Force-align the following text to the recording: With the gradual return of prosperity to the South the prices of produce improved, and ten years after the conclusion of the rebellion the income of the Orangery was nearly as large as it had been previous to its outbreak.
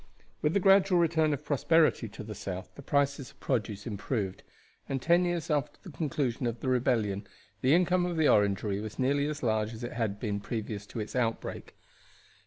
With 0.41 0.55
the 0.55 0.59
gradual 0.59 0.97
return 0.97 1.31
of 1.31 1.45
prosperity 1.45 2.09
to 2.09 2.23
the 2.23 2.33
South 2.33 2.73
the 2.73 2.81
prices 2.81 3.29
of 3.29 3.39
produce 3.39 3.85
improved, 3.85 4.41
and 4.89 4.99
ten 4.99 5.25
years 5.25 5.51
after 5.51 5.77
the 5.83 5.95
conclusion 5.95 6.47
of 6.47 6.59
the 6.59 6.69
rebellion 6.69 7.27
the 7.61 7.75
income 7.75 8.07
of 8.07 8.17
the 8.17 8.27
Orangery 8.27 8.79
was 8.79 8.97
nearly 8.97 9.27
as 9.27 9.43
large 9.43 9.73
as 9.73 9.83
it 9.83 9.93
had 9.93 10.19
been 10.19 10.39
previous 10.39 10.87
to 10.87 10.99
its 10.99 11.15
outbreak. 11.15 11.75